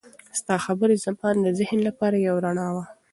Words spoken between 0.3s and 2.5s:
ستا خبرې زما د ذهن لپاره یو